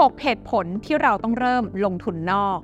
[0.00, 2.58] 6 เหตุผลที่เราต้องเริ่มลงทุนนอก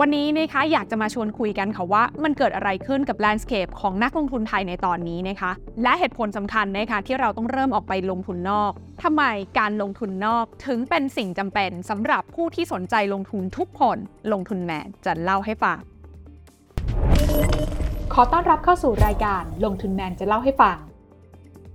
[0.00, 5.50] วันนี้นะคะอยากจะมาชวนคุยกันค่ะว่า มันเกิดอะไรขึ้นกับแลนด์สเคปของนักลงทุนไทยในตอนนี้นะคะ
[5.82, 8.72] และเหตุผลสำคัญนะคะที่เราต้องเริ่มออกไปลงทุนนอก
[9.02, 9.22] ทำไม
[9.58, 13.98] การลงทุนนอกถึงเป็นสิ่งจำเป็นสำหรับผู้ที่สนใจลงทุนทุกคน
[14.32, 15.78] ลงทุนแมนจะเล่าให้ฟัง
[18.14, 20.76] ขอต้อนรับเข้าสู่รายการลงทุนแมนจะเล่าให้ฟัง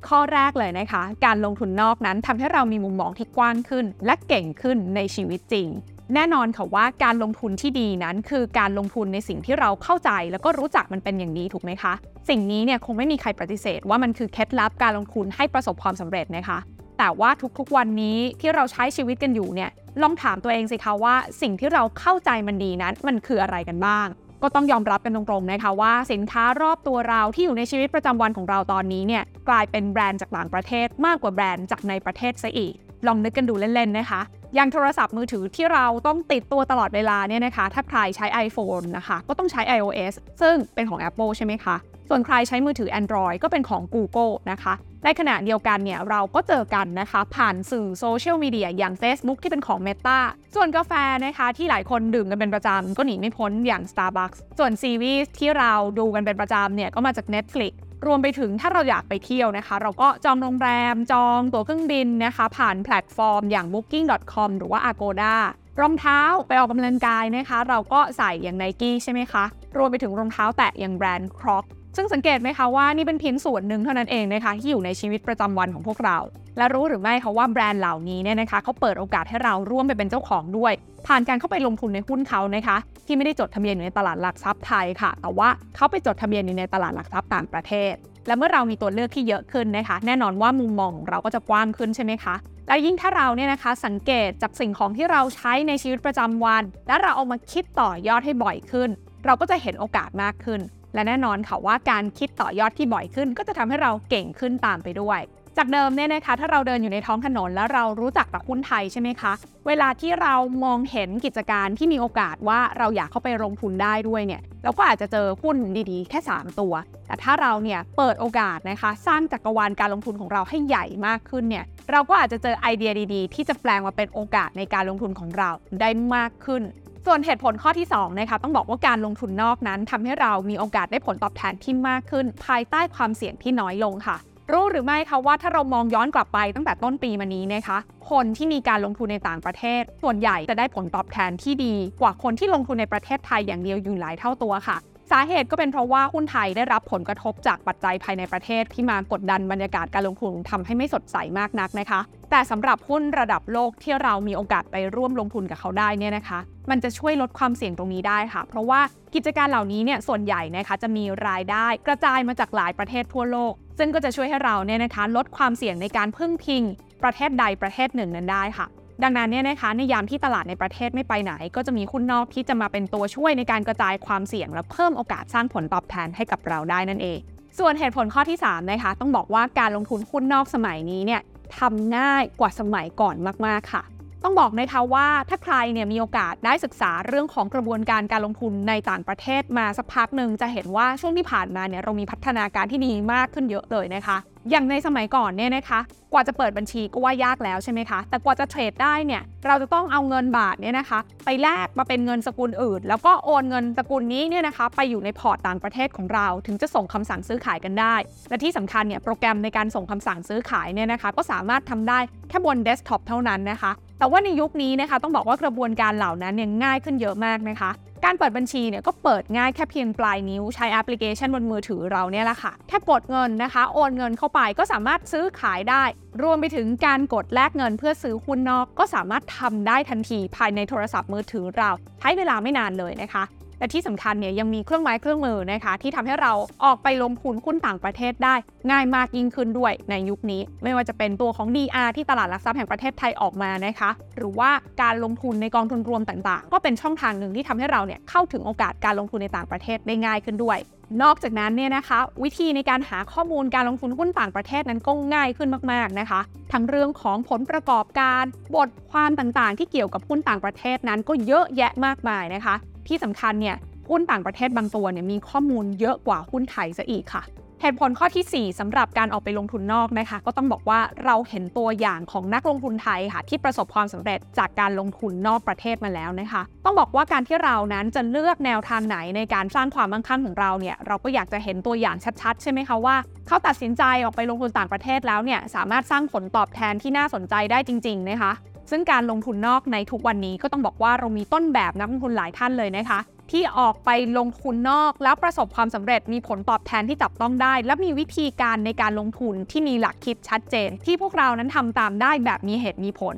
[0.08, 5.68] ข้อแรกเลยนะคะ การลงทุนนอกนั้นทำให้เรามีมุมมองที่กว้างขึ้น และเก่งขึ้นในชีวิตจริง
[6.14, 11.94] แน่นอนค่ะว่าการลงทุนที่ดีนั้น คือการลงทุนในสิ่งที่เราเข้าใจ แล้วก็รู้จักมันเป็นอย่างดีถูกไหมคะ
[12.30, 16.60] สิ่งนี้เนี่ยคงไม่มีใครปฏิเสธว่ามันคือเคล็ดลับการลงทุนให้ประสบความสำเร็จนะคะ
[16.98, 17.30] แต่ว่า
[17.60, 19.70] ทุกๆวันนี้ที่เราใช้ชีวิตกันอยู่เนี่ย
[20.02, 24.08] ลองถามตัวเองสิคะว่า สิ่งที่เราเข้าใจมันดีนั้น มันคืออะไรกันบ้าง
[24.44, 32.74] ก็ต้องยอมรับกันตรงๆนะคะว่าสินค้ารอบตัวเราที่อยู่ในชีวิตประจำวันของเราตอนนี้เนี่ยกลายเป็นแบรนด์จากต่างประเทศมากกว่าแบรนด์จากในประเทศซะอีก
[33.08, 34.22] ลองนึกกันดูเล่นๆนะคะ
[34.56, 41.76] อย่างโทรศัพท์มือถือที่เราต้องติดตัวตลอดเวลาเนี่ยนะคะ ถ้าใครใช้ iPhone นะคะ ก็ต้องใช้ iOS ซึ่งเป็นของ Apple ใช่ไหมคะ
[42.10, 44.74] ส่วนใครใช้มือถือ Android ก็เป็นของ Google นะคะ
[45.06, 50.20] ในขณะเดียวกันเนี่ยเราก็เจอกันนะคะ ผ่านสื่อโซเชียลมีเดียอย่าง Facebook ที่เป็นของ Meta
[50.56, 50.92] ส่วนกาแฟ
[51.26, 57.74] นะคะที่หลายคนดื่มกันเป็นประจำก็หนีไม่พ้นอย่าง Starbucks ส่วนซีรีส์ที่เราดูกันเป็นประจำเนี่ยก็มาจาก Netflix
[58.06, 65.36] รวมไปถึงถ้าเราอยากไปเที่ยวนะคะ เราก็จองโรงแรมจองตั๋วเครื่องบินนะคะ ผ่านแพลตฟอร์มอย่าง booking.com หรือว่า agoda
[65.82, 69.44] รองเท้าไปออกกำลังกายนะคะ เราก็ใส่อย่าง Nike ใช่ไหมคะ
[69.78, 76.18] รวมไปถึงรองเท้าแตะอย่างแบรนด์ Crocs ซึ่งสังเกตไหมคะว่านี่เป็นเพียงส่วนหนึ่งเท่านั้นเองนะคะที่อยู่ในชีวิตประจำวันของพวกเรา
[76.58, 80.74] และรู้หรือไม่คะว่าแบรนด์เหล่านี้เนี่ยนะคะเขาเปิดโอกาสให้เราร่วมไปเป็นเจ้าของด้วย
[81.08, 87.94] ผ่านการเข้าไปลงทุนในหุ้นเขานะคะ ที่ไม่ได้จดทะเบียนอยู่ในตลาดหลักทรัพย์ไทยค่ะ แต่ว่าเขาไปจดทะเบียนอยู่ในตลาดหลักทรัพย์ต่างประเทศ
[88.28, 92.36] และเมื่อเรามีตัวเลือกที่เยอะขึ้นนะคะ แน่นอนว่ามุมมองของเราก็จะกว้างขึ้นใช่ไหมคะ
[92.68, 98.90] และยิ่งถ้าเราเนี่ยนะคะสังเกตจากสิ่งของที่เราใช้ในชีวิตประจำวัน และเราเอามาคิดต่อยอดให้บ่อยขึ้น
[99.26, 100.60] เราก็จะเห็นโอกาสมากขึ้น
[100.94, 105.22] และแน่นอนค่ะว่าการคิดต่อยอดที่บ่อยขึ้น ก็จะทำให้เราเก่งขึ้นตามไปด้วย
[105.58, 109.34] จากเดิมเนี่ยนะคะถ้าเราเดินอยู่ในท้องถนนแล้วเรารู้จักแต่หุ้นไทยใช่ไหมคะ
[109.68, 115.56] เวลาที่เรามองเห็นกิจการที่มีโอกาสว่าเราอยากเข้าไปลงทุนได้ด้วยเนี่ยเราก็อาจจะเจอหุ้น
[115.92, 116.74] ดีๆ แค่ 3 ตัว
[117.08, 125.50] แต่ถ้าเราเนี่ยเปิดโอกาสนะคะ สร้างจักรวาลการลงทุนของเราให้ใหญ่มากขึ้นเนี่ยเราก็อาจจะเจอไอเดียดีๆ ที่จะแปลงมาเป็นโอกาสในการลงทุนของเรา
[125.82, 126.64] ได้มากขึ้น
[127.06, 134.18] ส่วนเหตุผลข้อที่2นะคะต้องบอกว่าการลงทุนนอกนั้นทำให้เรามีโอกาสได้ผลตอบแทนที่มากขึ้น ภายใต้ความเสี่ยงที่น้อยลงค่ะ
[134.52, 137.78] รู้หรือไม่คะว่าถ้าเรามองย้อนกลับไปตั้งแต่ต้นปีมานี้นะคะ
[138.12, 144.78] คนที่มีการลงทุนในต่างประเทศ ส่วนใหญ่จะได้ผลตอบแทนที่ดี กว่าคนที่ลงทุนในประเทศไทยอย่างเดียวอยู่หลายเท่าตัวค่ะ
[145.12, 152.00] สาเหตุก็เป็นเพราะว่าหุ้นไทยได้รับผลกระทบจากปัจจัยภายในประเทศที่มากดดันบรรยากาศการลงทุนทำให้ไม่สดใสมากนักนะคะ
[152.32, 156.40] แต่สำหรับหุ้นระดับโลกที่เรามีโอกาสไปร่วมลงทุนกับเขาได้เนี่ยนะคะ
[156.70, 158.82] มันจะช่วยลดความเสี่ยงตรงนี้ได้ค่ะ เพราะว่า
[159.16, 166.64] กิจการเหล่านี้เนี่ยส่วนใหญ่นะคะจะมีรายได้กระจายมาจากหลายประเทศทั่วโลก ซึ่งก็จะช่วยให้เราเนี่ยนะคะลดความเสี่ยงในการพึ่งพิง
[167.04, 168.68] ประเทศใดประเทศหนึ่งนั้นได้ค่ะ
[169.04, 177.20] ดังนั้นเนี่ยนะคะในยามที่ตลาดในประเทศไม่ไปไหน ก็จะมีหุ้นนอกที่จะมาเป็นตัวช่วยในการกระจายความเสี่ยง และเพิ่มโอกาสสร้างผลตอบแทนให้กับเราได้นั่นเอง
[177.60, 181.22] ส่วนเหตุผลข้อที่3นะคะต้องบอกว่าการลงทุนหุ้นนอกสมัยนี้เนี่ย
[181.58, 183.16] ทำง่ายกว่าสมัยก่อน
[183.46, 183.84] มากๆค่ะ
[184.24, 194.18] ต้องบอกนะคะว่าถ้าใครเนี่ยมีโอกาสได้ศึกษาเรื่องของกระบวนการการลงทุนในต่างประเทศมาสักพักหนึ่งจะเห็นว่าช่วงที่ผ่านมาเนี่ยเรามีพัฒนาการที่ดีมากขึ้นเยอะเลยนะคะ
[194.50, 195.80] อย่างในสมัยก่อนเนี่ยนะคะ
[196.14, 207.96] กว่าจะเปิดบัญชีก็ว่ายากแล้วใช่ไหมคะ แต่กว่าจะเทรดได้เนี่ยเราจะต้องเอาเงินบาทเนี่ยนะคะ ไปแลกมาเป็นเงินสกุลอื่น แล้วก็โอนเงินสกุลนี้เนี่ยนะคะ ไปอยู่ในพอร์ตต่างประเทศของเรา ถึงจะส่งคำสั่งซื้อขายกันได้
[208.30, 217.72] และที่สำคัญเนี่ยโปรแกรมในการส่งคำสั่งซื้อขายเนี่ยนะคะ ก็สามารถทำได้แค่บนเดสก์ท็อปเท่านั้นนะคะแต่ว่าในยุคนี้นะคะต้องบอกว่ากระบวนการเหล่านั้นเนี่ยง่ายขึ้นเยอะมากนะคะ
[218.06, 225.84] การเปิดบัญชีเนี่ยก็เปิดง่ายแค่เพียงปลายนิ้วใช้แอปพลิเคชันบนมือถือเราเนี่ยแหละค่ะ แค่กดเงินนะคะ โอนเงินเข้าไปก็สามารถซื้อขายได้
[226.22, 231.70] รวมไปถึงการกดแลกเงินเพื่อซื้อหุ้นนอก ก็สามารถทำได้ทันทีภายในโทรศัพท์มือถือเรา
[232.00, 233.24] ใช้เวลาไม่นานเลยนะคะ
[233.60, 236.34] และที่สำคัญเนี่ยยังมีเครื่องไม้เครื่องมือนะคะที่ทำให้เรา
[236.66, 238.36] ออกไปลงทุนหุ้นต่างประเทศได้
[238.72, 244.52] ง่ายมากยิ่งขึ้นด้วยในยุคนี้ ไม่ว่าจะเป็นตัวของ DR ที่ตลาดหลักทรัพย์แห่งประเทศไทยออกมานะคะ หรือว่า
[244.82, 250.60] การลงทุนในกองทุนรวมต่างๆ ก็เป็นช่องทางหนึ่งที่ทำให้เราเนี่ยเข้าถึงโอกาสการลงทุนในต่างประเทศได้ง่ายขึ้นด้วย
[251.04, 256.20] นอกจากนั้นเนี่ยนะคะ วิธีในการหาข้อมูลการลงทุนหุ้นต่างประเทศนั้นก็ง่ายขึ้นมากๆนะคะ
[256.54, 258.24] ทั้งเรื่องของผลประกอบการ
[258.56, 262.56] บทความต่างๆ ที่เกี่ยวกับหุ้นต่างประเทศนั้นก็เยอะแยะมากมายนะคะ
[262.88, 263.56] ที่สำคัญเนี่ย
[263.90, 267.24] หุ้นต่างประเทศบางตัวเนี่ยมีข้อมูลเยอะกว่าหุ้นไทยซะอีกค่ะ
[267.62, 282.96] เหตุผลข้อที่ 4สำหรับการออกไปลงทุนนอกนะคะ ก็ต้องบอกว่าเราเห็นตัวอย่างของนักลงทุนไทยค่ะ ที่ประสบความสำเร็จจากการลงทุนนอกประเทศมาแล้วนะคะ ต้องบอกว่าการที่เรานั้นจะเลือกแนวทางไหนในการสร้างความมั่งคั่งของเราเนี่ยเราก็อยากจะเห็นตัวอย่างชัดๆ ใช่ไหมคะว่า
[283.28, 288.32] เขาตัดสินใจออกไปลงทุนต่างประเทศแล้วเนี่ยสามารถสร้างผลตอบแทนที่น่าสนใจได้จริง ๆ นะคะ
[288.70, 293.00] ซึ่งการลงทุนนอกในทุกวันนี้ก็ต้องบอกว่าเรามีต้นแบบนักลงทุนหลายท่านเลยนะคะ
[293.32, 303.18] ที่ออกไปลงทุนนอกแล้วประสบความสำเร็จมีผลตอบแทนที่จับต้องได้ และมีวิธีการในการลงทุนที่มีหลักคิดชัดเจน ที่พวกเรานั้นทำตามได้แบบมีเหตุมีผล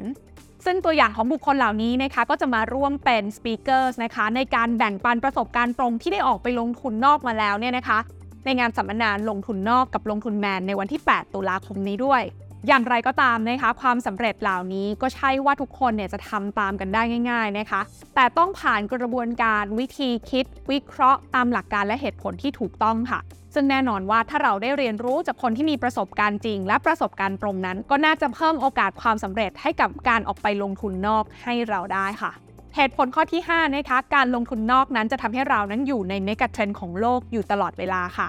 [0.66, 8.00] ซึ่งตัวอย่างของบุคคลเหล่านี้นะคะก็จะมาร่วมเป็นสปีกเกอร์นะคะในการแบ่งปันประสบการณ์ตรงที่ได้ออกไปลงทุนนอกมาแล้วเนี่ยนะคะ
[8.46, 12.22] ในงานสัมมนาลงทุนนอกกับลงทุนแมนในวันที่ 8 ตุลาคมนี้ด้วย
[12.68, 17.82] อย่างไรก็ตามนะคะ ความสำเร็จเหล่านี้ก็ใช่ว่าทุกคนเนี่ยจะทำตามกันได้ง่าย ๆนะคะ
[18.16, 23.20] แต่ต้องผ่านกระบวนการวิธีคิด วิเคราะห์ตามหลักการและเหตุผลที่ถูกต้องค่ะ
[23.54, 32.32] ซึ่งแน่นอนว่าถ้าเราได้เรียนรู้จากคนที่มีประสบการณ์จริง และประสบการณ์ตรงนั้น ก็น่าจะเพิ่มโอกาสความสำเร็จให้กับการออกไปลงทุนนอกให้เราได้ค่ะ
[32.76, 38.28] เหตุผลข้อที่5นะคะการลงทุนนอกนั้นจะทำให้เรานั้นอยู่ในเมกะเทรนด์ของโลกอยู่ตลอดเวลาค่ะ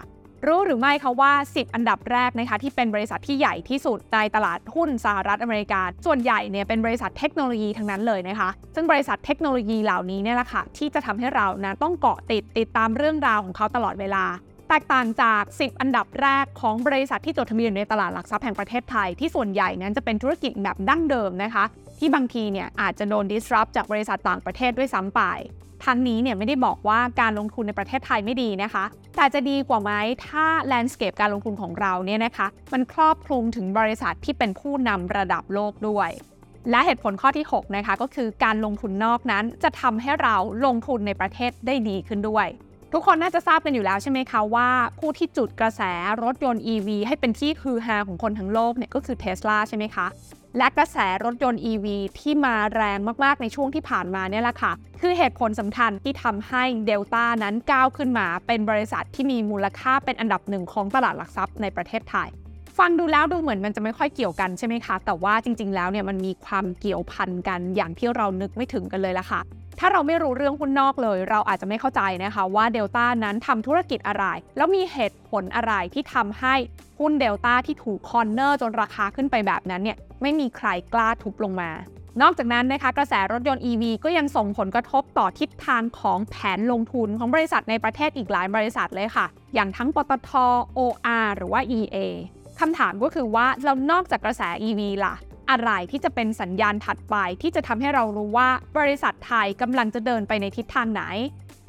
[0.49, 14.25] รู้หรือไม่คะว่า 10 อันดับแรกนะคะที่เป็นบริษัทที่ใหญ่ที่สุดในตลาดหุ้นสหรัฐอเมริกา ส่วนใหญ่เนี่ยเป็นบริษัทเทคโนโลยีทั้งนั้นเลยนะคะ ซึ่งบริษัทเทคโนโลยีเหล่านี้เนี่ยแหละค่ะที่จะทำให้เรานะต้องเกาะติดติดตามเรื่องราวของเขาตลอดเวลา
[14.69, 21.65] แตกต่างจาก 10 อันดับแรกของบริษัทที่จดทะเบียนในตลาดหลักทรัพย์แห่งประเทศไทยที่ส่วนใหญ่นั้นจะเป็นธุรกิจแบบดั้งเดิมนะคะ
[21.99, 25.23] ที่บางทีเนี่ยอาจจะโดน disrupt จากบริษัทต่างประเทศด้วยซ้ำไป
[25.85, 28.85] ทั้งนี้เนี่ยไม่ได้บอกว่าการลงทุนในประเทศไทยไม่ดีนะคะ
[29.17, 29.91] แต่จะดีกว่าไหม
[30.27, 36.11] ถ้า landscape การลงทุนของเราเนี่ยนะคะมันครอบคลุมถึงบริษัทที่เป็นผู้นำระดับโลกด้วย
[36.71, 40.37] และเหตุผลข้อที่ 6 นะคะ ก็คือการลงทุนนอกนั้นจะทำให้เรา
[40.67, 42.47] ลงทุนในประเทศได้ดีขึ้นด้วย
[42.93, 44.69] ทุกคนน่าจะทราบกันอยู่แล้วใช่ไหมคะว่า
[44.99, 45.83] ผู้ที่จุดกระแส
[46.23, 50.07] รถยนต์ EV ให้เป็นที่ฮือฮาของคนทั้งโลกเนี่ยก็คือ Tesla ใช่ไหมคะ
[50.57, 51.87] และกระแสรถยนต์ EV
[52.21, 62.29] ที่มาแรงมาก ๆ ในช่วงที่ผ่านมาเนี่ยแหละค่ะ คือเหตุผลสำคัญที่ทำให้เดลต้านั้นก้าวขึ้นมาเป็นบริษัทที่มีมูลค่าเป็นอันดับหนึ่งของตลาดหลักทรัพย์ในประเทศไทย
[62.79, 69.41] ฟังดูแล้วดูเหมือนมันจะไม่ค่อยเกี่ยวกันใช่ไหมคะ แต่ว่าจริง ๆ แล้วเนี่ยมันมีความเกี่ยวพันกันอย่างที่เรานึกไม่ถึงกันเลยละค่ะ
[69.79, 74.25] ถ้าเราไม่รู้เรื่องหุ้นนอกเลย เราอาจจะไม่เข้าใจนะคะว่าเดลต้านั้นทำธุรกิจอะไร
[74.57, 76.55] แล้วมีเหตุผลอะไรที่ทำให้
[77.01, 81.71] หุ้นเดลต้าที่ถูกคอนเนอร์จนราคาขึ้นไปแบบนั้นเนี่ยไม่มีใครกล้าทุบลงมา
[82.23, 90.31] นอกจากนั้นนะคะกระแสรถยนต์ EV ก็ยังส่งผลกระทบต่อทิศทางของแผนลงทุนของบริษัทในประเทศอีกหลายบริษัทเลยค่ะ อย่างทั้งปตท
[90.79, 91.97] OR หรือว่า EA
[92.61, 95.15] คำถามก็คือว่าเรานอกจากกระแส EV ล่ะ
[95.53, 101.03] อะไรที่จะเป็นสัญญาณถัดไปที่จะทำให้เรารู้ว่าบริษัทไทยกำลังจะเดินไปในทิศทางไหน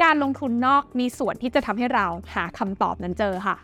[0.03, 3.55] การลงทุนนอกมีส่วนที่จะทำให้เราหาคำตอบนั้นเจอค่ะ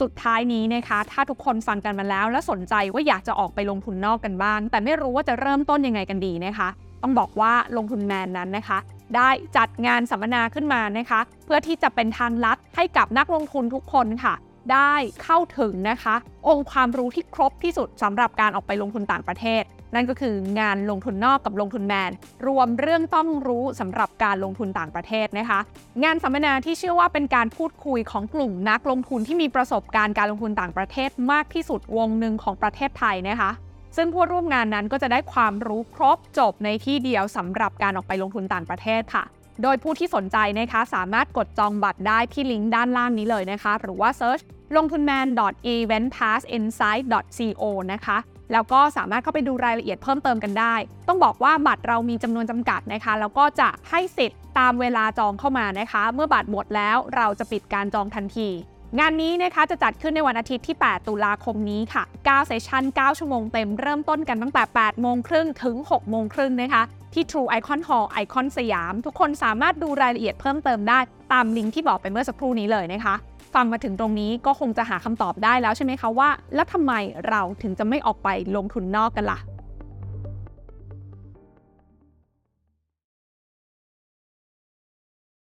[0.00, 6.68] สุดท้ายนี้นะคะ ถ้าทุกคนฟังกันมาแล้ว และสนใจว่าอยากจะออกไปลงทุนนอกกันบ้าง แต่ไม่รู้ว่าจะเริ่มต้นยังไงกันดีนะคะ
[7.02, 8.78] ต้องบอกว่าลงทุนแมนนั้นนะคะ
[9.16, 14.34] ได้จัดงานสัมมนาขึ้นมานะคะ เพื่อที่จะเป็นทางลัดให้กับนักลงทุนทุกคนค่ะ
[14.72, 16.14] ได้เข้าถึงนะคะ
[16.48, 19.62] องค์ความรู้ที่ครบที่สุดสำหรับการออกไปลงทุนต่างประเทศ
[19.94, 22.10] นั่นก็คืองานลงทุนนอกกับลงทุนแมน
[22.46, 25.60] รวมเรื่องต้องรู้สำหรับการลงทุนต่างประเทศนะคะ
[26.04, 33.50] งานสัมมนาที่เชื่อว่าเป็นการพูดคุยของกลุ่มนักลงทุนที่มีประสบการณ์การลงทุนต่างประเทศมากที่สุดวงหนึ่งของประเทศไทยนะคะ
[33.96, 39.24] ซึ่งผู้ร่วมงานนั้นก็จะได้ความรู้ครบจบในที่เดียวสำหรับการออกไปลงทุนต่างประเทศค่ะ
[39.62, 44.42] โดยผู้ที่สนใจนะคะสามารถกดจองบัตรได้ที่ลิงก์ด้านล่างนี้เลยนะคะ หรือว่า search
[44.76, 45.26] ลงทุนแมน
[45.74, 47.62] eventpassinsight.co
[47.92, 48.18] นะคะ
[48.52, 50.74] แล้วก็สามารถเข้าไปดูรายละเอียดเพิ่มเติมกันได้
[51.08, 58.48] ต้องบอกว่าบัตรเรามีจำนวนจำกัดนะคะ แล้วก็จะให้สิทธิ์ตามเวลาจองเข้ามานะคะ เมื่อบัตรหมดแล้วเราจะปิดการจองทันที
[58.98, 68.06] งานนี้นะคะจะจัดขึ้นในวันอาทิตย์ที่ 8 ตุลาคมนี้ค่ะ 9 เซสชัน9 ชั่วโมงเต็ม เริ่มต้นกันตั้งแต่ 8 โมงครึ่งถึง 6 โมงครึ่งนะคะ ที่ True Icon Hall
[68.10, 70.98] ไอคอนสยาม ทุกคนสามารถดูรายละเอียดเพิ่มเติมได้
[71.32, 73.14] ตามลิงก์ที่บอกไปเมื่อสักครู่นี้เลยนะคะ
[73.54, 76.92] ฟังมาถึงตรงนี้ก็คงจะหาคำตอบได้แล้วใช่ไหมคะว่า แล้วทำไม
[77.28, 79.38] เราถึงจะไม่ออกไปลงทุนนอกกันล่ะ